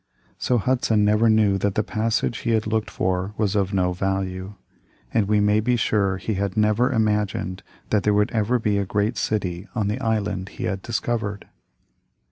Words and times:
So 0.39 0.57
Hudson 0.57 1.05
never 1.05 1.29
knew 1.29 1.59
that 1.59 1.75
the 1.75 1.83
passage 1.83 2.39
he 2.39 2.53
had 2.53 2.65
looked 2.65 2.89
for 2.89 3.35
was 3.37 3.55
of 3.55 3.71
no 3.71 3.93
value, 3.93 4.55
and 5.13 5.27
we 5.27 5.39
may 5.39 5.59
be 5.59 5.75
sure 5.75 6.17
he 6.17 6.33
had 6.33 6.57
never 6.57 6.91
imagined 6.91 7.61
that 7.91 8.01
there 8.01 8.13
would 8.15 8.31
ever 8.31 8.57
be 8.57 8.79
a 8.79 8.83
great 8.87 9.15
city 9.15 9.67
on 9.75 9.89
the 9.89 9.99
island 9.99 10.49
he 10.49 10.63
had 10.63 10.81
discovered. 10.81 11.47